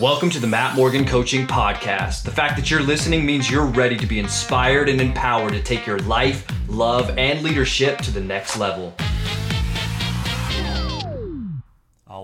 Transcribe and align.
Welcome 0.00 0.30
to 0.30 0.40
the 0.40 0.46
Matt 0.46 0.74
Morgan 0.74 1.04
Coaching 1.04 1.46
Podcast. 1.46 2.22
The 2.22 2.30
fact 2.30 2.56
that 2.56 2.70
you're 2.70 2.80
listening 2.80 3.26
means 3.26 3.50
you're 3.50 3.66
ready 3.66 3.98
to 3.98 4.06
be 4.06 4.18
inspired 4.18 4.88
and 4.88 4.98
empowered 4.98 5.52
to 5.52 5.62
take 5.62 5.86
your 5.86 5.98
life, 5.98 6.46
love, 6.66 7.10
and 7.18 7.42
leadership 7.42 7.98
to 7.98 8.10
the 8.10 8.22
next 8.22 8.56
level. 8.56 8.94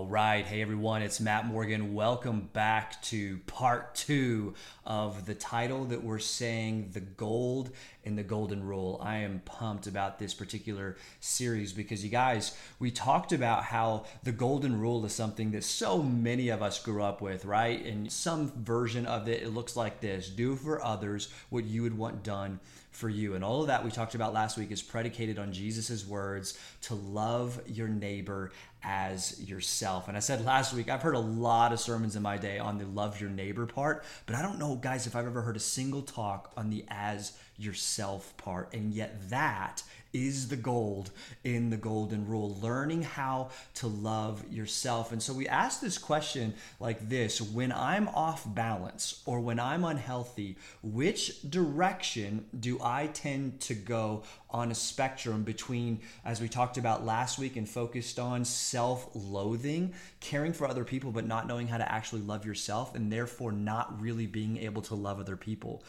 Right. 0.09 0.43
Hey, 0.43 0.63
everyone. 0.63 1.03
It's 1.03 1.19
Matt 1.19 1.45
Morgan. 1.45 1.93
Welcome 1.93 2.49
back 2.51 2.99
to 3.03 3.37
part 3.45 3.93
two 3.93 4.55
of 4.83 5.27
the 5.27 5.35
title 5.35 5.85
that 5.85 6.03
we're 6.03 6.17
saying 6.17 6.89
The 6.93 6.99
Gold 6.99 7.69
in 8.03 8.15
the 8.15 8.23
Golden 8.23 8.63
Rule. 8.63 8.99
I 9.03 9.17
am 9.17 9.43
pumped 9.45 9.85
about 9.85 10.17
this 10.17 10.33
particular 10.33 10.97
series 11.19 11.73
because, 11.73 12.03
you 12.03 12.09
guys, 12.09 12.57
we 12.79 12.89
talked 12.89 13.33
about 13.33 13.65
how 13.65 14.05
the 14.23 14.31
Golden 14.31 14.79
Rule 14.79 15.05
is 15.05 15.13
something 15.13 15.51
that 15.51 15.63
so 15.63 16.01
many 16.01 16.49
of 16.49 16.63
us 16.63 16.81
grew 16.81 17.03
up 17.03 17.21
with, 17.21 17.45
right? 17.45 17.85
And 17.85 18.11
some 18.11 18.51
version 18.63 19.05
of 19.05 19.29
it, 19.29 19.43
it 19.43 19.53
looks 19.53 19.75
like 19.75 20.01
this 20.01 20.27
do 20.27 20.55
for 20.55 20.83
others 20.83 21.31
what 21.51 21.65
you 21.65 21.83
would 21.83 21.95
want 21.95 22.23
done 22.23 22.59
for 22.99 23.09
you. 23.09 23.33
And 23.35 23.43
all 23.43 23.61
of 23.61 23.67
that 23.67 23.83
we 23.83 23.91
talked 23.91 24.13
about 24.13 24.33
last 24.33 24.57
week 24.57 24.71
is 24.71 24.81
predicated 24.81 25.39
on 25.39 25.53
Jesus' 25.53 26.05
words 26.05 26.59
to 26.81 26.95
love 26.95 27.59
your 27.65 27.87
neighbor 27.87 28.51
as 28.83 29.41
yourself. 29.41 30.07
And 30.07 30.15
I 30.15 30.19
said 30.19 30.45
last 30.45 30.73
week, 30.73 30.89
I've 30.89 31.01
heard 31.01 31.15
a 31.15 31.19
lot 31.19 31.71
of 31.71 31.79
sermons 31.79 32.15
in 32.15 32.21
my 32.21 32.37
day 32.37 32.59
on 32.59 32.77
the 32.77 32.85
love 32.85 33.19
your 33.19 33.29
neighbor 33.29 33.65
part, 33.65 34.03
but 34.25 34.35
I 34.35 34.41
don't 34.41 34.59
know, 34.59 34.75
guys, 34.75 35.07
if 35.07 35.15
I've 35.15 35.25
ever 35.25 35.41
heard 35.41 35.57
a 35.57 35.61
single 35.61 36.01
talk 36.01 36.51
on 36.55 36.69
the 36.69 36.85
as 36.89 37.33
yourself 37.57 38.35
part. 38.37 38.73
And 38.73 38.93
yet 38.93 39.29
that 39.29 39.83
is 40.13 40.47
the 40.47 40.55
gold 40.55 41.11
in 41.43 41.69
the 41.69 41.77
golden 41.77 42.27
rule 42.27 42.57
learning 42.61 43.03
how 43.03 43.49
to 43.75 43.87
love 43.87 44.43
yourself. 44.51 45.11
And 45.11 45.21
so 45.21 45.33
we 45.33 45.47
ask 45.47 45.81
this 45.81 45.97
question 45.97 46.53
like 46.79 47.09
this 47.09 47.41
when 47.41 47.71
i'm 47.71 48.07
off 48.09 48.43
balance 48.53 49.21
or 49.25 49.39
when 49.39 49.59
i'm 49.59 49.83
unhealthy 49.83 50.57
which 50.81 51.41
direction 51.49 52.45
do 52.59 52.79
i 52.81 53.07
tend 53.07 53.59
to 53.59 53.73
go 53.73 54.23
on 54.49 54.71
a 54.71 54.75
spectrum 54.75 55.43
between 55.43 55.99
as 56.25 56.41
we 56.41 56.49
talked 56.49 56.77
about 56.77 57.05
last 57.05 57.37
week 57.37 57.55
and 57.55 57.67
focused 57.69 58.19
on 58.19 58.43
self-loathing 58.43 59.93
caring 60.19 60.53
for 60.53 60.67
other 60.67 60.83
people 60.83 61.11
but 61.11 61.25
not 61.25 61.47
knowing 61.47 61.67
how 61.67 61.77
to 61.77 61.91
actually 61.91 62.21
love 62.21 62.45
yourself 62.45 62.95
and 62.95 63.11
therefore 63.11 63.51
not 63.51 64.01
really 64.01 64.27
being 64.27 64.57
able 64.57 64.81
to 64.81 64.95
love 64.95 65.19
other 65.19 65.37
people? 65.37 65.83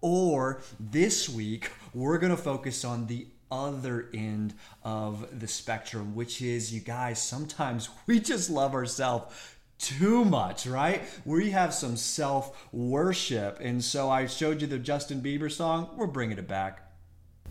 Or 0.00 0.62
this 0.78 1.28
week, 1.28 1.70
we're 1.94 2.18
to 2.18 2.36
focus 2.36 2.84
on 2.84 3.06
the 3.06 3.26
other 3.50 4.08
end 4.12 4.54
of 4.82 5.40
the 5.40 5.48
spectrum, 5.48 6.14
which 6.14 6.42
is 6.42 6.72
you 6.72 6.80
guys, 6.80 7.20
sometimes 7.20 7.88
we 8.06 8.20
just 8.20 8.50
love 8.50 8.74
ourselves 8.74 9.34
too 9.78 10.24
much, 10.24 10.66
right? 10.66 11.02
We 11.24 11.50
have 11.50 11.74
some 11.74 11.96
self 11.96 12.66
worship. 12.72 13.58
And 13.60 13.84
so 13.84 14.10
I 14.10 14.26
showed 14.26 14.60
you 14.60 14.66
the 14.66 14.78
Justin 14.78 15.20
Bieber 15.20 15.50
song. 15.50 15.90
We're 15.96 16.06
bringing 16.06 16.38
it 16.38 16.48
back. 16.48 16.82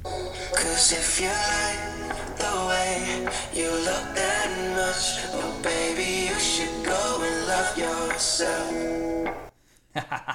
Cause 0.03 0.91
if 0.91 1.19
you 1.19 1.29
like 1.29 2.37
the 2.37 2.65
way 2.67 3.27
you 3.53 3.71
look 3.71 4.15
that 4.15 4.49
much, 4.75 5.33
well, 5.33 5.61
baby, 5.61 6.27
you 6.29 6.39
should 6.39 6.85
go 6.85 7.23
and 7.23 7.47
love 7.47 7.77
yourself. 7.77 8.71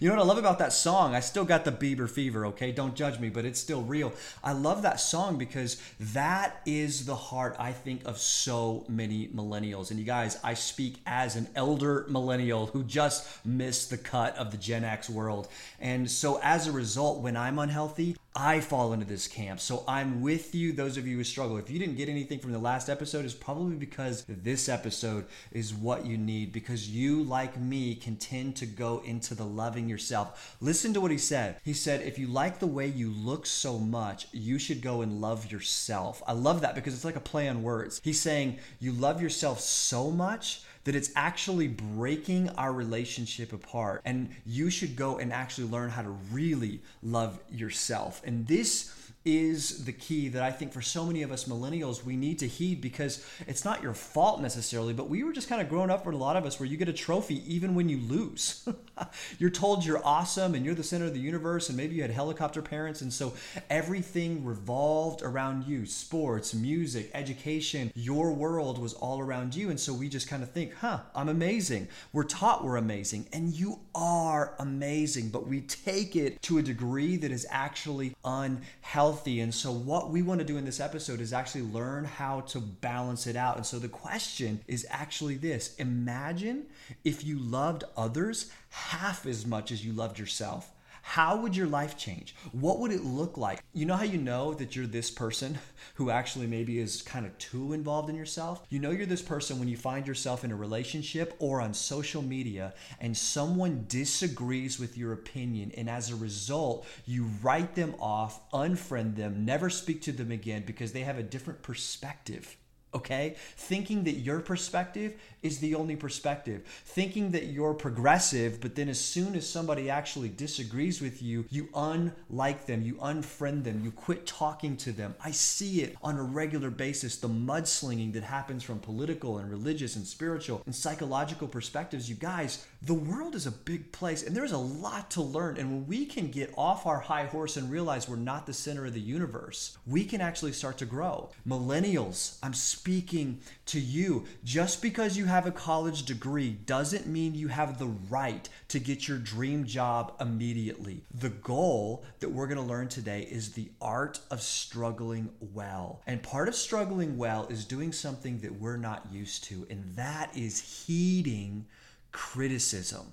you 0.00 0.08
know 0.08 0.16
what 0.16 0.22
I 0.22 0.26
love 0.26 0.38
about 0.38 0.58
that 0.58 0.72
song? 0.72 1.14
I 1.14 1.20
still 1.20 1.44
got 1.44 1.64
the 1.64 1.72
Bieber 1.72 2.08
fever, 2.08 2.46
okay? 2.46 2.72
Don't 2.72 2.94
judge 2.94 3.18
me, 3.18 3.28
but 3.28 3.44
it's 3.44 3.60
still 3.60 3.82
real. 3.82 4.12
I 4.42 4.52
love 4.52 4.82
that 4.82 5.00
song 5.00 5.36
because 5.36 5.80
that 5.98 6.60
is 6.66 7.06
the 7.06 7.16
heart, 7.16 7.56
I 7.58 7.72
think, 7.72 8.04
of 8.04 8.18
so 8.18 8.84
many 8.88 9.28
millennials. 9.28 9.90
And 9.90 9.98
you 9.98 10.06
guys, 10.06 10.38
I 10.42 10.54
speak 10.54 11.00
as 11.06 11.36
an 11.36 11.48
elder 11.54 12.06
millennial 12.08 12.66
who 12.66 12.84
just 12.84 13.26
missed 13.44 13.90
the 13.90 13.98
cut 13.98 14.36
of 14.36 14.50
the 14.50 14.56
Gen 14.56 14.84
X 14.84 15.08
world. 15.08 15.48
And 15.80 16.10
so 16.10 16.40
as 16.42 16.66
a 16.66 16.72
result, 16.72 17.20
when 17.20 17.36
I'm 17.36 17.58
unhealthy, 17.58 18.16
I 18.40 18.60
fall 18.60 18.92
into 18.92 19.04
this 19.04 19.26
camp. 19.26 19.58
So 19.58 19.82
I'm 19.88 20.22
with 20.22 20.54
you, 20.54 20.70
those 20.70 20.96
of 20.96 21.08
you 21.08 21.16
who 21.16 21.24
struggle. 21.24 21.56
If 21.56 21.70
you 21.70 21.78
didn't 21.80 21.96
get 21.96 22.08
anything 22.08 22.38
from 22.38 22.52
the 22.52 22.58
last 22.60 22.88
episode, 22.88 23.24
it's 23.24 23.34
probably 23.34 23.74
because 23.74 24.24
this 24.28 24.68
episode 24.68 25.26
is 25.50 25.74
what 25.74 26.06
you 26.06 26.16
need 26.16 26.52
because 26.52 26.88
you, 26.88 27.24
like 27.24 27.58
me, 27.58 27.96
can 27.96 28.14
tend 28.14 28.54
to 28.56 28.66
go 28.66 29.02
into 29.04 29.34
the 29.34 29.44
loving 29.44 29.88
yourself. 29.88 30.56
Listen 30.60 30.94
to 30.94 31.00
what 31.00 31.10
he 31.10 31.18
said. 31.18 31.56
He 31.64 31.72
said, 31.72 32.02
If 32.02 32.16
you 32.16 32.28
like 32.28 32.60
the 32.60 32.68
way 32.68 32.86
you 32.86 33.10
look 33.10 33.44
so 33.44 33.76
much, 33.76 34.28
you 34.30 34.60
should 34.60 34.82
go 34.82 35.02
and 35.02 35.20
love 35.20 35.50
yourself. 35.50 36.22
I 36.24 36.32
love 36.32 36.60
that 36.60 36.76
because 36.76 36.94
it's 36.94 37.04
like 37.04 37.16
a 37.16 37.20
play 37.20 37.48
on 37.48 37.64
words. 37.64 38.00
He's 38.04 38.20
saying, 38.20 38.60
You 38.78 38.92
love 38.92 39.20
yourself 39.20 39.58
so 39.58 40.12
much 40.12 40.62
that 40.88 40.96
it's 40.96 41.10
actually 41.14 41.68
breaking 41.68 42.48
our 42.56 42.72
relationship 42.72 43.52
apart. 43.52 44.00
And 44.06 44.34
you 44.46 44.70
should 44.70 44.96
go 44.96 45.18
and 45.18 45.34
actually 45.34 45.68
learn 45.68 45.90
how 45.90 46.00
to 46.00 46.08
really 46.32 46.80
love 47.02 47.38
yourself. 47.52 48.22
And 48.24 48.46
this 48.46 48.94
is 49.24 49.84
the 49.84 49.92
key 49.92 50.28
that 50.28 50.42
I 50.42 50.50
think 50.50 50.72
for 50.72 50.80
so 50.80 51.04
many 51.04 51.22
of 51.22 51.32
us 51.32 51.44
millennials 51.44 52.04
we 52.04 52.16
need 52.16 52.38
to 52.38 52.46
heed 52.46 52.80
because 52.80 53.24
it's 53.46 53.64
not 53.64 53.82
your 53.82 53.92
fault 53.92 54.40
necessarily, 54.40 54.94
but 54.94 55.08
we 55.08 55.22
were 55.22 55.32
just 55.32 55.48
kind 55.48 55.60
of 55.60 55.68
growing 55.68 55.90
up 55.90 56.04
for 56.04 56.12
a 56.12 56.16
lot 56.16 56.36
of 56.36 56.46
us 56.46 56.58
where 56.58 56.68
you 56.68 56.76
get 56.76 56.88
a 56.88 56.92
trophy 56.92 57.42
even 57.52 57.74
when 57.74 57.88
you 57.88 57.98
lose. 57.98 58.66
you're 59.38 59.50
told 59.50 59.84
you're 59.84 60.04
awesome 60.04 60.54
and 60.54 60.64
you're 60.64 60.74
the 60.74 60.82
center 60.82 61.06
of 61.06 61.14
the 61.14 61.20
universe, 61.20 61.68
and 61.68 61.76
maybe 61.76 61.94
you 61.94 62.02
had 62.02 62.10
helicopter 62.10 62.62
parents, 62.62 63.02
and 63.02 63.12
so 63.12 63.34
everything 63.68 64.44
revolved 64.44 65.22
around 65.22 65.64
you 65.66 65.84
sports, 65.84 66.54
music, 66.54 67.10
education, 67.12 67.92
your 67.94 68.32
world 68.32 68.78
was 68.78 68.94
all 68.94 69.20
around 69.20 69.54
you. 69.54 69.70
And 69.70 69.78
so 69.78 69.92
we 69.92 70.08
just 70.08 70.28
kind 70.28 70.42
of 70.42 70.50
think, 70.50 70.74
huh, 70.74 71.00
I'm 71.14 71.28
amazing. 71.28 71.88
We're 72.12 72.24
taught 72.24 72.64
we're 72.64 72.76
amazing, 72.76 73.26
and 73.32 73.52
you 73.52 73.80
are 73.94 74.54
amazing, 74.58 75.30
but 75.30 75.46
we 75.46 75.62
take 75.62 76.16
it 76.16 76.40
to 76.42 76.58
a 76.58 76.62
degree 76.62 77.16
that 77.16 77.30
is 77.30 77.46
actually 77.50 78.14
unhealthy 78.24 79.07
healthy. 79.08 79.40
And 79.40 79.54
so, 79.54 79.72
what 79.72 80.10
we 80.10 80.20
want 80.20 80.40
to 80.40 80.46
do 80.46 80.58
in 80.58 80.66
this 80.66 80.80
episode 80.80 81.20
is 81.22 81.32
actually 81.32 81.62
learn 81.62 82.04
how 82.04 82.40
to 82.52 82.60
balance 82.60 83.26
it 83.26 83.36
out. 83.36 83.56
And 83.56 83.64
so, 83.64 83.78
the 83.78 83.88
question 83.88 84.60
is 84.66 84.86
actually 84.90 85.36
this 85.36 85.74
Imagine 85.76 86.66
if 87.04 87.24
you 87.24 87.38
loved 87.38 87.84
others 87.96 88.50
half 88.68 89.24
as 89.24 89.46
much 89.46 89.72
as 89.72 89.82
you 89.82 89.94
loved 89.94 90.18
yourself 90.18 90.70
how 91.08 91.36
would 91.38 91.56
your 91.56 91.66
life 91.66 91.96
change? 91.96 92.34
What 92.52 92.80
would 92.80 92.92
it 92.92 93.02
look 93.02 93.38
like? 93.38 93.64
You 93.72 93.86
know 93.86 93.96
how 93.96 94.04
you 94.04 94.18
know 94.18 94.52
that 94.52 94.76
you're 94.76 94.86
this 94.86 95.10
person 95.10 95.58
who 95.94 96.10
actually 96.10 96.46
maybe 96.46 96.78
is 96.78 97.00
kind 97.00 97.24
of 97.24 97.36
too 97.38 97.72
involved 97.72 98.10
in 98.10 98.14
yourself? 98.14 98.66
You 98.68 98.78
know 98.78 98.90
you're 98.90 99.06
this 99.06 99.22
person 99.22 99.58
when 99.58 99.68
you 99.68 99.76
find 99.78 100.06
yourself 100.06 100.44
in 100.44 100.52
a 100.52 100.56
relationship 100.56 101.34
or 101.38 101.62
on 101.62 101.72
social 101.72 102.20
media 102.20 102.74
and 103.00 103.16
someone 103.16 103.86
disagrees 103.88 104.78
with 104.78 104.98
your 104.98 105.14
opinion, 105.14 105.72
and 105.78 105.88
as 105.88 106.10
a 106.10 106.14
result, 106.14 106.86
you 107.06 107.30
write 107.42 107.74
them 107.74 107.94
off, 107.98 108.42
unfriend 108.52 109.16
them, 109.16 109.46
never 109.46 109.70
speak 109.70 110.02
to 110.02 110.12
them 110.12 110.30
again 110.30 110.62
because 110.66 110.92
they 110.92 111.04
have 111.04 111.18
a 111.18 111.22
different 111.22 111.62
perspective 111.62 112.58
okay? 112.94 113.36
Thinking 113.56 114.04
that 114.04 114.12
your 114.12 114.40
perspective 114.40 115.14
is 115.42 115.58
the 115.58 115.74
only 115.74 115.96
perspective. 115.96 116.62
Thinking 116.84 117.30
that 117.32 117.46
you're 117.46 117.74
progressive, 117.74 118.60
but 118.60 118.74
then 118.74 118.88
as 118.88 119.00
soon 119.00 119.34
as 119.34 119.48
somebody 119.48 119.90
actually 119.90 120.28
disagrees 120.28 121.00
with 121.00 121.22
you, 121.22 121.44
you 121.50 121.68
unlike 121.74 122.66
them, 122.66 122.82
you 122.82 122.94
unfriend 122.94 123.64
them, 123.64 123.82
you 123.84 123.90
quit 123.90 124.26
talking 124.26 124.76
to 124.78 124.92
them. 124.92 125.14
I 125.22 125.30
see 125.30 125.82
it 125.82 125.96
on 126.02 126.16
a 126.16 126.22
regular 126.22 126.70
basis 126.70 127.16
the 127.16 127.28
mudslinging 127.28 128.12
that 128.14 128.22
happens 128.22 128.62
from 128.62 128.78
political 128.78 129.38
and 129.38 129.50
religious 129.50 129.96
and 129.96 130.06
spiritual 130.06 130.62
and 130.66 130.74
psychological 130.74 131.48
perspectives. 131.48 132.08
You 132.08 132.16
guys, 132.16 132.66
the 132.82 132.94
world 132.94 133.34
is 133.34 133.46
a 133.46 133.50
big 133.50 133.92
place 133.92 134.22
and 134.22 134.36
there's 134.36 134.52
a 134.52 134.58
lot 134.58 135.10
to 135.12 135.22
learn. 135.22 135.56
And 135.58 135.70
when 135.70 135.86
we 135.86 136.06
can 136.06 136.30
get 136.30 136.52
off 136.56 136.86
our 136.86 137.00
high 137.00 137.26
horse 137.26 137.56
and 137.56 137.70
realize 137.70 138.08
we're 138.08 138.16
not 138.16 138.46
the 138.46 138.52
center 138.52 138.86
of 138.86 138.94
the 138.94 139.00
universe, 139.00 139.76
we 139.86 140.04
can 140.04 140.20
actually 140.20 140.52
start 140.52 140.78
to 140.78 140.86
grow. 140.86 141.30
Millennials, 141.46 142.38
I'm 142.42 142.54
speaking 142.54 143.40
to 143.66 143.80
you. 143.80 144.24
Just 144.44 144.82
because 144.82 145.16
you 145.16 145.26
have 145.28 145.46
a 145.46 145.52
college 145.52 146.04
degree 146.04 146.50
doesn't 146.50 147.06
mean 147.06 147.34
you 147.34 147.48
have 147.48 147.78
the 147.78 147.86
right 147.86 148.48
to 148.68 148.78
get 148.78 149.06
your 149.06 149.18
dream 149.18 149.64
job 149.64 150.14
immediately. 150.20 151.04
The 151.14 151.28
goal 151.30 152.04
that 152.20 152.30
we're 152.30 152.46
going 152.46 152.58
to 152.58 152.64
learn 152.64 152.88
today 152.88 153.28
is 153.30 153.52
the 153.52 153.70
art 153.80 154.20
of 154.30 154.42
struggling 154.42 155.30
well. 155.54 156.02
And 156.06 156.22
part 156.22 156.48
of 156.48 156.54
struggling 156.54 157.16
well 157.16 157.46
is 157.46 157.64
doing 157.64 157.92
something 157.92 158.40
that 158.40 158.58
we're 158.58 158.76
not 158.76 159.06
used 159.12 159.44
to, 159.44 159.66
and 159.70 159.84
that 159.94 160.36
is 160.36 160.86
heeding 160.86 161.66
criticism. 162.12 163.12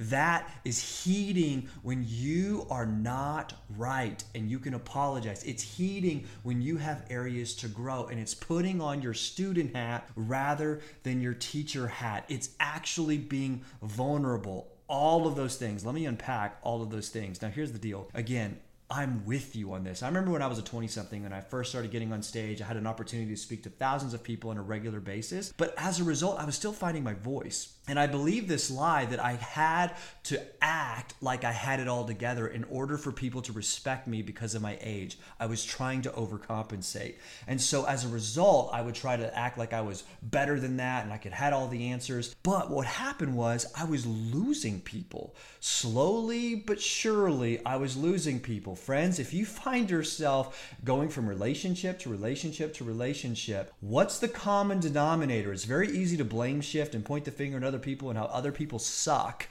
That 0.00 0.50
is 0.64 1.04
heeding 1.04 1.68
when 1.82 2.06
you 2.08 2.66
are 2.70 2.86
not 2.86 3.52
right 3.76 4.24
and 4.34 4.50
you 4.50 4.58
can 4.58 4.72
apologize. 4.72 5.44
It's 5.44 5.62
heeding 5.62 6.26
when 6.42 6.62
you 6.62 6.78
have 6.78 7.04
areas 7.10 7.54
to 7.56 7.68
grow 7.68 8.06
and 8.06 8.18
it's 8.18 8.34
putting 8.34 8.80
on 8.80 9.02
your 9.02 9.12
student 9.12 9.76
hat 9.76 10.08
rather 10.16 10.80
than 11.02 11.20
your 11.20 11.34
teacher 11.34 11.86
hat. 11.86 12.24
It's 12.30 12.50
actually 12.58 13.18
being 13.18 13.62
vulnerable. 13.82 14.72
All 14.88 15.26
of 15.26 15.36
those 15.36 15.56
things. 15.56 15.84
Let 15.84 15.94
me 15.94 16.06
unpack 16.06 16.58
all 16.62 16.82
of 16.82 16.90
those 16.90 17.10
things. 17.10 17.42
Now, 17.42 17.48
here's 17.48 17.72
the 17.72 17.78
deal. 17.78 18.08
Again, 18.14 18.58
I'm 18.90 19.24
with 19.24 19.54
you 19.54 19.72
on 19.72 19.84
this. 19.84 20.02
I 20.02 20.08
remember 20.08 20.32
when 20.32 20.42
I 20.42 20.48
was 20.48 20.58
a 20.58 20.62
20 20.62 20.88
something 20.88 21.24
and 21.24 21.32
I 21.32 21.40
first 21.40 21.70
started 21.70 21.92
getting 21.92 22.12
on 22.12 22.22
stage, 22.22 22.60
I 22.60 22.66
had 22.66 22.76
an 22.76 22.86
opportunity 22.86 23.30
to 23.30 23.36
speak 23.36 23.62
to 23.62 23.70
thousands 23.70 24.14
of 24.14 24.22
people 24.22 24.50
on 24.50 24.58
a 24.58 24.62
regular 24.62 24.98
basis. 24.98 25.52
But 25.56 25.74
as 25.78 26.00
a 26.00 26.04
result, 26.04 26.40
I 26.40 26.44
was 26.44 26.56
still 26.56 26.72
finding 26.72 27.04
my 27.04 27.14
voice. 27.14 27.74
And 27.88 27.98
I 27.98 28.06
believe 28.06 28.46
this 28.46 28.70
lie 28.70 29.04
that 29.06 29.18
I 29.18 29.32
had 29.32 29.96
to 30.24 30.40
act 30.62 31.14
like 31.20 31.44
I 31.44 31.50
had 31.50 31.80
it 31.80 31.88
all 31.88 32.04
together 32.04 32.46
in 32.46 32.64
order 32.64 32.96
for 32.96 33.10
people 33.10 33.42
to 33.42 33.52
respect 33.52 34.06
me 34.06 34.22
because 34.22 34.54
of 34.54 34.62
my 34.62 34.78
age. 34.80 35.18
I 35.40 35.46
was 35.46 35.64
trying 35.64 36.02
to 36.02 36.10
overcompensate. 36.10 37.16
And 37.46 37.60
so 37.60 37.86
as 37.86 38.04
a 38.04 38.08
result, 38.08 38.70
I 38.72 38.82
would 38.82 38.94
try 38.94 39.16
to 39.16 39.36
act 39.36 39.58
like 39.58 39.72
I 39.72 39.80
was 39.80 40.04
better 40.22 40.60
than 40.60 40.76
that 40.76 41.04
and 41.04 41.12
I 41.12 41.18
could 41.18 41.32
had 41.32 41.52
all 41.52 41.68
the 41.68 41.88
answers. 41.88 42.34
But 42.42 42.70
what 42.70 42.86
happened 42.86 43.36
was 43.36 43.66
I 43.76 43.84
was 43.84 44.06
losing 44.06 44.80
people. 44.80 45.34
Slowly 45.60 46.54
but 46.54 46.80
surely, 46.80 47.64
I 47.64 47.76
was 47.76 47.96
losing 47.96 48.40
people. 48.40 48.76
Friends, 48.80 49.18
if 49.18 49.34
you 49.34 49.44
find 49.44 49.90
yourself 49.90 50.74
going 50.82 51.10
from 51.10 51.28
relationship 51.28 51.98
to 52.00 52.08
relationship 52.08 52.72
to 52.74 52.84
relationship, 52.84 53.72
what's 53.80 54.18
the 54.18 54.28
common 54.28 54.80
denominator? 54.80 55.52
It's 55.52 55.64
very 55.64 55.90
easy 55.90 56.16
to 56.16 56.24
blame 56.24 56.62
shift 56.62 56.94
and 56.94 57.04
point 57.04 57.26
the 57.26 57.30
finger 57.30 57.58
at 57.58 57.62
other 57.62 57.78
people 57.78 58.08
and 58.08 58.18
how 58.18 58.24
other 58.24 58.52
people 58.52 58.78
suck. 58.78 59.48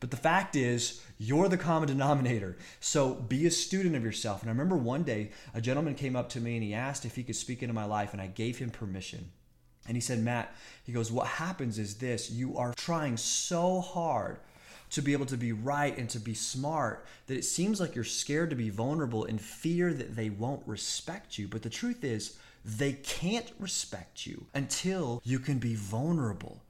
But 0.00 0.10
the 0.10 0.16
fact 0.16 0.56
is, 0.56 1.00
you're 1.16 1.48
the 1.48 1.56
common 1.56 1.86
denominator. 1.96 2.56
So 2.80 3.14
be 3.14 3.46
a 3.46 3.52
student 3.52 3.94
of 3.94 4.02
yourself. 4.02 4.42
And 4.42 4.50
I 4.50 4.52
remember 4.52 4.76
one 4.76 5.04
day 5.04 5.30
a 5.54 5.60
gentleman 5.60 5.94
came 5.94 6.16
up 6.16 6.28
to 6.30 6.40
me 6.40 6.56
and 6.56 6.64
he 6.64 6.74
asked 6.74 7.04
if 7.04 7.14
he 7.14 7.22
could 7.22 7.36
speak 7.36 7.62
into 7.62 7.74
my 7.74 7.84
life, 7.84 8.12
and 8.12 8.20
I 8.20 8.26
gave 8.26 8.58
him 8.58 8.70
permission. 8.70 9.30
And 9.86 9.96
he 9.96 10.00
said, 10.00 10.18
Matt, 10.18 10.54
he 10.84 10.92
goes, 10.92 11.12
What 11.12 11.28
happens 11.28 11.78
is 11.78 11.98
this 11.98 12.30
you 12.30 12.58
are 12.58 12.74
trying 12.74 13.16
so 13.16 13.80
hard 13.80 14.38
to 14.92 15.02
be 15.02 15.12
able 15.12 15.26
to 15.26 15.36
be 15.36 15.52
right 15.52 15.96
and 15.96 16.08
to 16.10 16.18
be 16.18 16.34
smart 16.34 17.04
that 17.26 17.36
it 17.36 17.44
seems 17.44 17.80
like 17.80 17.94
you're 17.94 18.04
scared 18.04 18.50
to 18.50 18.56
be 18.56 18.70
vulnerable 18.70 19.24
in 19.24 19.38
fear 19.38 19.92
that 19.92 20.14
they 20.14 20.30
won't 20.30 20.62
respect 20.66 21.38
you. 21.38 21.48
But 21.48 21.62
the 21.62 21.70
truth 21.70 22.04
is, 22.04 22.38
they 22.64 22.92
can't 22.92 23.50
respect 23.58 24.26
you 24.26 24.46
until 24.54 25.20
you 25.24 25.38
can 25.38 25.58
be 25.58 25.74
vulnerable. 25.74 26.62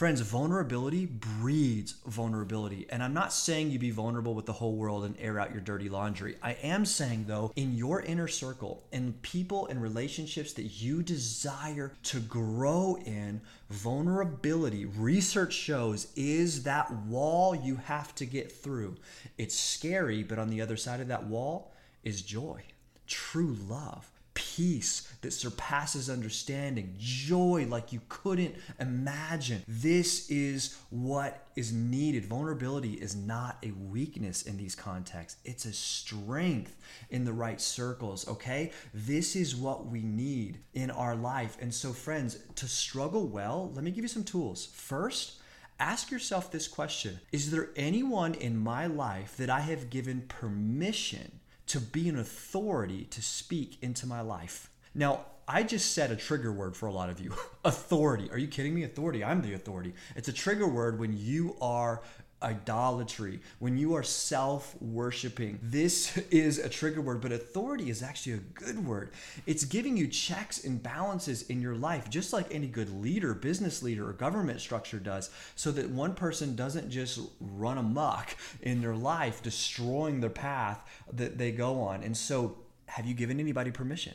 Friends, 0.00 0.22
vulnerability 0.22 1.04
breeds 1.04 1.96
vulnerability. 2.06 2.86
And 2.88 3.02
I'm 3.02 3.12
not 3.12 3.34
saying 3.34 3.70
you 3.70 3.78
be 3.78 3.90
vulnerable 3.90 4.32
with 4.32 4.46
the 4.46 4.54
whole 4.54 4.74
world 4.74 5.04
and 5.04 5.14
air 5.20 5.38
out 5.38 5.52
your 5.52 5.60
dirty 5.60 5.90
laundry. 5.90 6.36
I 6.42 6.52
am 6.62 6.86
saying, 6.86 7.26
though, 7.28 7.52
in 7.54 7.76
your 7.76 8.00
inner 8.00 8.26
circle, 8.26 8.82
in 8.92 9.12
people 9.20 9.66
and 9.66 9.82
relationships 9.82 10.54
that 10.54 10.80
you 10.80 11.02
desire 11.02 11.92
to 12.04 12.20
grow 12.20 12.96
in, 13.04 13.42
vulnerability, 13.68 14.86
research 14.86 15.52
shows, 15.52 16.06
is 16.16 16.62
that 16.62 16.90
wall 16.90 17.54
you 17.54 17.76
have 17.76 18.14
to 18.14 18.24
get 18.24 18.50
through. 18.50 18.96
It's 19.36 19.54
scary, 19.54 20.22
but 20.22 20.38
on 20.38 20.48
the 20.48 20.62
other 20.62 20.78
side 20.78 21.00
of 21.00 21.08
that 21.08 21.26
wall 21.26 21.74
is 22.04 22.22
joy, 22.22 22.62
true 23.06 23.54
love 23.68 24.10
peace 24.56 25.12
that 25.20 25.32
surpasses 25.32 26.10
understanding, 26.10 26.94
joy 26.98 27.66
like 27.68 27.92
you 27.92 28.00
couldn't 28.08 28.54
imagine. 28.78 29.62
This 29.68 30.30
is 30.30 30.78
what 30.90 31.46
is 31.56 31.72
needed. 31.72 32.24
Vulnerability 32.24 32.94
is 32.94 33.14
not 33.14 33.58
a 33.62 33.70
weakness 33.72 34.42
in 34.42 34.56
these 34.56 34.74
contexts, 34.74 35.40
it's 35.44 35.64
a 35.64 35.72
strength 35.72 36.76
in 37.10 37.24
the 37.24 37.32
right 37.32 37.60
circles, 37.60 38.26
okay? 38.28 38.72
This 38.94 39.36
is 39.36 39.54
what 39.54 39.86
we 39.86 40.02
need 40.02 40.58
in 40.74 40.90
our 40.90 41.14
life. 41.14 41.56
And 41.60 41.72
so, 41.72 41.92
friends, 41.92 42.38
to 42.56 42.66
struggle 42.66 43.26
well, 43.26 43.70
let 43.74 43.84
me 43.84 43.90
give 43.90 44.04
you 44.04 44.08
some 44.08 44.24
tools. 44.24 44.66
First, 44.72 45.40
ask 45.78 46.10
yourself 46.10 46.50
this 46.50 46.68
question 46.68 47.20
Is 47.32 47.50
there 47.50 47.70
anyone 47.76 48.34
in 48.34 48.56
my 48.56 48.86
life 48.86 49.36
that 49.36 49.50
I 49.50 49.60
have 49.60 49.90
given 49.90 50.22
permission? 50.22 51.39
To 51.70 51.80
be 51.80 52.08
an 52.08 52.18
authority 52.18 53.04
to 53.10 53.22
speak 53.22 53.78
into 53.80 54.04
my 54.04 54.20
life. 54.20 54.70
Now, 54.92 55.26
I 55.46 55.62
just 55.62 55.92
said 55.92 56.10
a 56.10 56.16
trigger 56.16 56.52
word 56.52 56.76
for 56.76 56.86
a 56.86 56.92
lot 56.92 57.10
of 57.10 57.20
you 57.20 57.32
authority. 57.64 58.28
Are 58.30 58.38
you 58.38 58.48
kidding 58.48 58.74
me? 58.74 58.82
Authority. 58.82 59.22
I'm 59.22 59.40
the 59.40 59.54
authority. 59.54 59.94
It's 60.16 60.26
a 60.26 60.32
trigger 60.32 60.66
word 60.66 60.98
when 60.98 61.16
you 61.16 61.56
are 61.60 62.02
idolatry, 62.42 63.40
when 63.58 63.76
you 63.76 63.94
are 63.94 64.02
self 64.02 64.74
worshiping. 64.80 65.58
This 65.62 66.16
is 66.30 66.58
a 66.58 66.68
trigger 66.68 67.00
word, 67.00 67.20
but 67.20 67.32
authority 67.32 67.90
is 67.90 68.02
actually 68.02 68.34
a 68.34 68.38
good 68.38 68.84
word. 68.84 69.10
It's 69.46 69.64
giving 69.64 69.96
you 69.96 70.08
checks 70.08 70.64
and 70.64 70.82
balances 70.82 71.42
in 71.42 71.60
your 71.60 71.74
life, 71.74 72.08
just 72.10 72.32
like 72.32 72.52
any 72.54 72.66
good 72.66 72.90
leader, 73.02 73.34
business 73.34 73.82
leader, 73.82 74.08
or 74.08 74.12
government 74.12 74.60
structure 74.60 74.98
does, 74.98 75.30
so 75.54 75.70
that 75.72 75.90
one 75.90 76.14
person 76.14 76.56
doesn't 76.56 76.90
just 76.90 77.20
run 77.40 77.78
amok 77.78 78.36
in 78.62 78.80
their 78.80 78.96
life, 78.96 79.42
destroying 79.42 80.20
their 80.20 80.30
path 80.30 80.80
that 81.12 81.38
they 81.38 81.52
go 81.52 81.80
on. 81.80 82.02
And 82.02 82.16
so, 82.16 82.56
have 82.86 83.06
you 83.06 83.14
given 83.14 83.38
anybody 83.38 83.70
permission? 83.70 84.14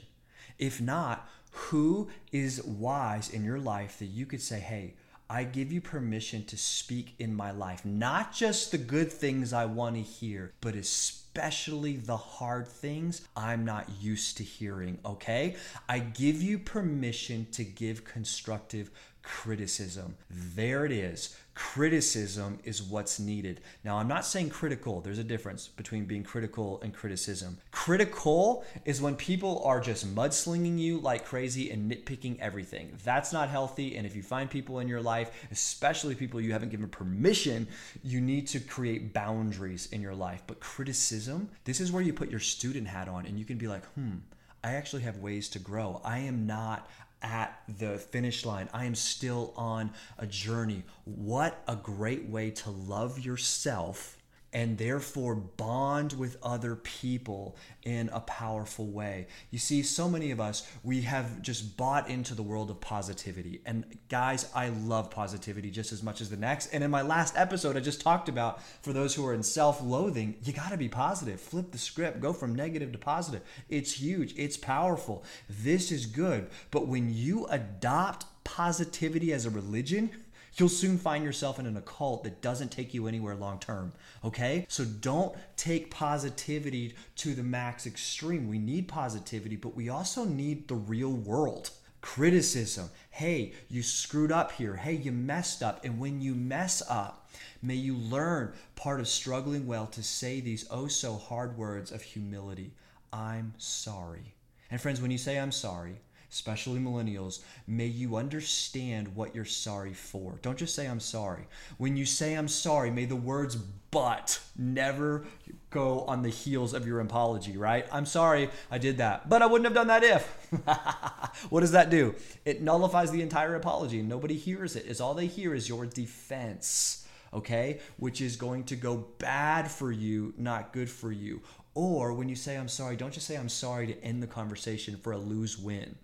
If 0.58 0.82
not, 0.82 1.30
who 1.52 2.10
is 2.32 2.64
wise 2.64 3.30
in 3.30 3.44
your 3.44 3.60
life 3.60 4.00
that 4.00 4.08
you 4.08 4.26
could 4.26 4.42
say, 4.42 4.60
hey, 4.60 4.94
I 5.30 5.44
give 5.44 5.72
you 5.72 5.82
permission 5.82 6.44
to 6.46 6.58
speak 6.58 7.16
in 7.18 7.34
my 7.34 7.52
life, 7.52 7.84
not 7.84 8.34
just 8.34 8.72
the 8.72 8.78
good 8.78 9.12
things 9.12 9.54
I 9.54 9.66
want 9.66 9.96
to 9.96 10.02
hear, 10.02 10.54
but 10.62 10.76
especially 10.76 11.98
the 11.98 12.18
hard 12.18 12.68
things 12.68 13.28
I'm 13.36 13.66
not 13.66 13.90
used 14.00 14.38
to 14.38 14.44
hearing, 14.44 15.00
okay? 15.04 15.56
I 15.90 16.00
give 16.00 16.42
you 16.42 16.60
permission 16.60 17.48
to 17.54 17.64
give 17.64 18.06
constructive 18.06 18.92
criticism. 19.26 20.16
There 20.30 20.86
it 20.86 20.92
is. 20.92 21.36
Criticism 21.56 22.60
is 22.64 22.84
what's 22.84 23.20
needed. 23.20 23.62
Now, 23.84 23.98
I'm 23.98 24.08
not 24.08 24.26
saying 24.26 24.50
critical. 24.50 25.02
There's 25.02 25.20
a 25.20 25.24
difference 25.24 25.68
between 25.68 26.06
being 26.06 26.24
critical 26.24 26.80
and 26.82 26.94
criticism. 26.94 27.58
Critical 27.72 28.64
is 28.84 29.02
when 29.02 29.16
people 29.16 29.64
are 29.64 29.80
just 29.80 30.14
mudslinging 30.14 30.78
you 30.78 31.00
like 31.00 31.26
crazy 31.26 31.72
and 31.72 31.92
nitpicking 31.92 32.40
everything. 32.40 32.98
That's 33.04 33.34
not 33.34 33.50
healthy. 33.50 33.96
And 33.96 34.06
if 34.06 34.16
you 34.16 34.22
find 34.22 34.50
people 34.50 34.80
in 34.80 34.88
your 34.88 35.02
life, 35.02 35.48
especially 35.52 36.14
people 36.14 36.40
you 36.40 36.54
haven't 36.54 36.70
given 36.70 36.88
permission, 36.88 37.68
you 38.04 38.22
need 38.22 38.48
to 38.48 38.60
create 38.60 39.14
boundaries 39.14 39.88
in 39.92 40.02
your 40.02 40.16
life. 40.16 40.44
But 40.46 40.60
criticism, 40.60 41.50
this 41.64 41.80
is 41.80 41.92
where 41.92 42.04
you 42.04 42.14
put 42.14 42.30
your 42.30 42.40
student 42.40 42.88
hat 42.88 43.08
on 43.08 43.26
and 43.26 43.40
you 43.40 43.46
can 43.46 43.58
be 43.58 43.68
like, 43.68 43.86
hmm, 43.94 44.18
I 44.66 44.74
actually 44.74 45.04
have 45.04 45.20
ways 45.20 45.48
to 45.50 45.60
grow. 45.60 46.02
I 46.04 46.20
am 46.20 46.48
not 46.48 46.90
at 47.26 47.60
the 47.80 47.98
finish 47.98 48.46
line. 48.46 48.70
I 48.72 48.86
am 48.86 48.96
still 48.96 49.52
on 49.58 49.92
a 50.18 50.28
journey. 50.28 50.84
What 51.04 51.62
a 51.68 51.76
great 51.76 52.30
way 52.30 52.52
to 52.52 52.70
love 52.70 53.20
yourself 53.20 54.18
and 54.56 54.78
therefore 54.78 55.36
bond 55.36 56.14
with 56.14 56.38
other 56.42 56.78
people 56.78 57.58
in 57.84 58.10
a 58.14 58.22
powerful 58.22 58.88
way. 58.88 59.28
You 59.52 59.60
see, 59.60 59.84
so 59.84 60.08
many 60.08 60.32
of 60.32 60.40
us, 60.40 60.66
we 60.82 61.02
have 61.02 61.42
just 61.42 61.76
bought 61.76 62.10
into 62.10 62.34
the 62.34 62.42
world 62.42 62.72
of 62.72 62.80
positivity. 62.80 63.60
And 63.66 63.84
guys, 64.08 64.50
I 64.56 64.70
love 64.70 65.12
positivity 65.12 65.72
just 65.72 65.92
as 65.92 66.02
much 66.02 66.22
as 66.22 66.30
the 66.30 66.38
next. 66.38 66.68
And 66.74 66.86
in 66.86 66.90
my 66.90 67.02
last 67.02 67.38
episode, 67.38 67.76
I 67.76 67.82
just 67.82 68.00
talked 68.00 68.30
about 68.30 68.64
for 68.82 68.94
those 68.94 69.14
who 69.14 69.28
are 69.28 69.34
in 69.34 69.44
self 69.44 69.84
loathing, 69.84 70.36
you 70.42 70.54
got 70.54 70.70
to 70.70 70.78
be 70.78 70.88
positive. 70.88 71.42
Flip 71.42 71.70
the 71.74 71.78
script, 71.78 72.22
go 72.22 72.32
from 72.32 72.56
negative 72.56 72.94
to 72.94 72.98
positive. 72.98 73.42
It's 73.68 73.92
huge, 73.92 74.34
it's 74.38 74.56
powerful. 74.56 75.26
This 75.50 75.92
is 75.92 76.06
good. 76.06 76.48
But 76.72 76.88
when 76.88 77.14
you 77.14 77.46
adopt 77.48 78.26
positivity 78.46 79.34
as 79.34 79.46
a 79.46 79.50
religion, 79.50 80.12
you'll 80.56 80.70
soon 80.70 80.98
find 80.98 81.24
yourself 81.24 81.60
in 81.60 81.66
an 81.66 81.78
occult 81.78 82.24
that 82.24 82.42
doesn't 82.42 82.72
take 82.72 82.94
you 82.94 83.08
anywhere 83.08 83.36
long 83.36 83.60
term. 83.60 83.94
Okay? 84.24 84.66
So 84.70 84.86
don't 84.86 85.36
take 85.58 85.92
positivity 85.92 86.96
to 87.18 87.34
the 87.34 87.44
max 87.44 87.86
extreme. 87.86 88.48
We 88.48 88.60
need 88.60 88.88
positivity, 88.88 89.56
but 89.56 89.76
we 89.76 89.90
also 89.90 90.26
need 90.26 90.68
the 90.68 90.76
real 90.76 91.12
world. 91.12 91.70
Criticism. 92.02 92.92
Hey, 93.10 93.54
you 93.68 93.82
screwed 93.82 94.32
up 94.32 94.52
here. 94.52 94.76
Hey, 94.76 94.94
you 94.94 95.12
messed 95.12 95.64
up. 95.64 95.84
And 95.84 96.00
when 96.00 96.22
you 96.22 96.36
mess 96.36 96.84
up, 96.88 97.30
may 97.64 97.74
you 97.74 97.96
learn 97.96 98.54
part 98.76 99.00
of 99.00 99.08
struggling 99.08 99.66
well 99.66 99.88
to 99.88 100.04
say 100.04 100.40
these 100.40 100.68
oh 100.70 100.88
so 100.88 101.16
hard 101.16 101.58
words 101.58 101.92
of 101.92 102.04
humility. 102.04 102.74
I'm 103.12 103.54
sorry. 103.58 104.36
And 104.70 104.80
friends, 104.80 105.02
when 105.02 105.12
you 105.12 105.18
say 105.18 105.40
I'm 105.40 105.52
sorry, 105.52 105.96
especially 106.36 106.82
millennials, 106.82 107.40
may 107.66 107.86
you 107.86 108.18
understand 108.18 109.16
what 109.16 109.34
you're 109.34 109.46
sorry 109.46 109.94
for. 109.94 110.38
Don't 110.42 110.58
just 110.58 110.76
say, 110.76 110.86
I'm 110.86 111.00
sorry. 111.00 111.48
When 111.78 111.96
you 111.96 112.06
say, 112.06 112.34
I'm 112.34 112.50
sorry, 112.50 112.92
may 112.92 113.06
the 113.06 113.16
words 113.16 113.56
but 113.56 114.42
never 114.58 115.26
go 115.70 116.02
on 116.02 116.24
the 116.24 116.30
heels 116.30 116.74
of 116.74 116.86
your 116.86 117.00
apology, 117.00 117.56
right? 117.56 117.88
I'm 117.90 118.06
sorry 118.06 118.50
I 118.70 118.80
did 118.80 118.98
that, 118.98 119.30
but 119.30 119.42
I 119.42 119.46
wouldn't 119.46 119.64
have 119.64 119.74
done 119.74 119.88
that 119.88 120.04
if. 120.04 121.48
what 121.50 121.62
does 121.62 121.72
that 121.72 121.90
do? 121.90 122.14
It 122.44 122.62
nullifies 122.62 123.12
the 123.12 123.22
entire 123.22 123.56
apology. 123.56 124.02
Nobody 124.02 124.36
hears 124.36 124.76
it. 124.76 124.88
Is 124.88 125.00
all 125.00 125.14
they 125.14 125.28
hear 125.28 125.56
is 125.56 125.70
your 125.70 125.86
defense, 125.86 127.08
okay? 127.34 127.80
Which 127.96 128.20
is 128.20 128.36
going 128.36 128.66
to 128.66 128.76
go 128.76 129.06
bad 129.20 129.72
for 129.72 129.90
you, 129.90 130.34
not 130.38 130.74
good 130.74 130.90
for 130.90 131.14
you. 131.14 131.42
Or 131.76 132.12
when 132.12 132.28
you 132.28 132.36
say 132.36 132.58
I'm 132.58 132.68
sorry, 132.68 132.98
don't 132.98 133.14
just 133.14 133.26
say 133.26 133.38
I'm 133.38 133.48
sorry 133.48 133.88
to 133.88 134.04
end 134.04 134.22
the 134.22 134.28
conversation 134.28 134.98
for 134.98 135.14
a 135.14 135.18
lose 135.18 135.58
win. 135.58 135.96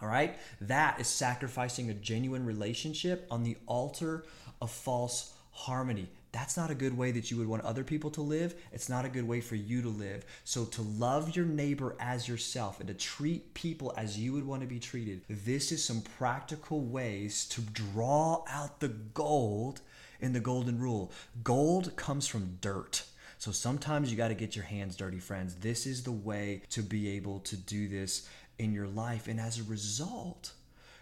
All 0.00 0.08
right? 0.08 0.38
That 0.60 1.00
is 1.00 1.06
sacrificing 1.06 1.90
a 1.90 1.94
genuine 1.94 2.44
relationship 2.44 3.26
on 3.30 3.42
the 3.42 3.56
altar 3.66 4.24
of 4.60 4.70
false 4.70 5.32
harmony. 5.50 6.08
That's 6.32 6.56
not 6.56 6.70
a 6.70 6.74
good 6.74 6.98
way 6.98 7.12
that 7.12 7.30
you 7.30 7.38
would 7.38 7.46
want 7.46 7.64
other 7.64 7.82
people 7.82 8.10
to 8.10 8.20
live. 8.20 8.54
It's 8.70 8.90
not 8.90 9.06
a 9.06 9.08
good 9.08 9.26
way 9.26 9.40
for 9.40 9.54
you 9.54 9.80
to 9.80 9.88
live. 9.88 10.26
So, 10.44 10.66
to 10.66 10.82
love 10.82 11.34
your 11.34 11.46
neighbor 11.46 11.96
as 11.98 12.28
yourself 12.28 12.78
and 12.78 12.88
to 12.88 12.94
treat 12.94 13.54
people 13.54 13.94
as 13.96 14.18
you 14.18 14.34
would 14.34 14.46
want 14.46 14.60
to 14.60 14.68
be 14.68 14.78
treated, 14.78 15.22
this 15.30 15.72
is 15.72 15.82
some 15.82 16.02
practical 16.02 16.82
ways 16.82 17.46
to 17.50 17.62
draw 17.62 18.44
out 18.50 18.80
the 18.80 18.88
gold 18.88 19.80
in 20.20 20.34
the 20.34 20.40
golden 20.40 20.78
rule. 20.78 21.10
Gold 21.42 21.96
comes 21.96 22.26
from 22.26 22.58
dirt. 22.60 23.04
So 23.38 23.50
sometimes 23.50 24.10
you 24.10 24.16
got 24.16 24.28
to 24.28 24.34
get 24.34 24.56
your 24.56 24.64
hands 24.64 24.96
dirty, 24.96 25.20
friends. 25.20 25.54
This 25.56 25.86
is 25.86 26.02
the 26.02 26.12
way 26.12 26.62
to 26.70 26.82
be 26.82 27.08
able 27.16 27.40
to 27.40 27.56
do 27.56 27.88
this 27.88 28.28
in 28.58 28.72
your 28.72 28.86
life. 28.86 29.28
And 29.28 29.40
as 29.40 29.58
a 29.58 29.64
result, 29.64 30.52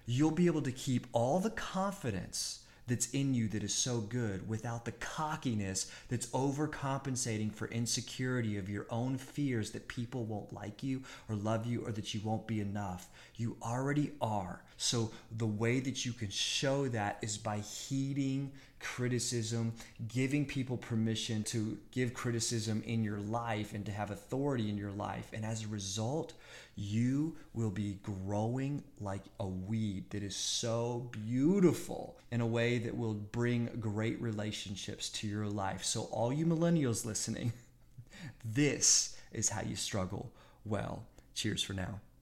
you'll 0.06 0.30
be 0.30 0.46
able 0.46 0.62
to 0.62 0.73
keep 0.73 1.06
all 1.12 1.40
the 1.40 1.50
confidence 1.50 2.61
that's 2.87 3.11
in 3.12 3.32
you 3.32 3.49
that 3.49 3.62
is 3.62 3.75
so 3.75 4.00
good 4.00 4.46
without 4.49 4.84
the 4.84 4.92
cockiness 4.92 5.90
that's 6.08 6.26
overcompensating 6.28 7.52
for 7.52 7.68
insecurity 7.68 8.58
of 8.58 8.68
your 8.68 8.87
own 8.90 9.16
fears 9.16 9.70
that 9.70 9.88
people 9.88 10.25
won't 10.25 10.52
like 10.52 10.82
you 10.82 11.02
or 11.28 11.37
love 11.37 11.64
you 11.66 11.87
or 11.87 11.92
that 11.92 12.12
you 12.12 12.20
won't 12.23 12.46
be 12.46 12.61
enough. 12.61 13.08
You 13.37 13.56
already 13.62 14.12
are. 14.20 14.62
So 14.76 15.11
the 15.37 15.46
way 15.46 15.80
that 15.80 16.04
you 16.04 16.12
can 16.12 16.30
show 16.30 16.88
that 16.88 17.18
is 17.23 17.38
by 17.38 17.58
heeding 17.58 18.52
criticism, 18.85 19.73
giving 20.09 20.45
people 20.45 20.76
permission 20.76 21.43
to 21.43 21.79
give 21.91 22.12
criticism 22.12 22.83
in 22.87 23.03
your 23.03 23.19
life 23.19 23.75
and 23.75 23.85
to 23.87 23.91
have 23.91 24.11
authority 24.11 24.69
in 24.69 24.76
your 24.76 24.91
life. 24.93 25.31
And 25.33 25.45
as 25.45 25.64
a 25.64 25.69
result, 25.69 26.35
you 26.76 27.35
will 27.55 27.71
be 27.71 27.99
growing 28.03 28.85
like 29.00 29.23
a 29.41 29.47
weed 29.47 30.11
that 30.11 30.23
is 30.23 30.37
so 30.37 31.09
beautiful 31.11 32.17
in 32.31 32.41
a 32.41 32.47
way 32.47 32.79
that 32.79 32.97
will 32.97 33.14
bring 33.14 33.71
great 33.81 34.21
relationships 34.21 35.09
to 35.11 35.26
your 35.26 35.47
life. 35.47 35.85
So, 35.85 36.03
all 36.12 36.33
you 36.33 36.47
millennials 36.47 37.05
listening, 37.05 37.53
this 38.45 39.17
is 39.33 39.49
how 39.49 39.62
you 39.62 39.76
struggle 39.76 40.31
well. 40.64 41.05
Cheers 41.35 41.62
for 41.62 41.73
now. 41.73 42.00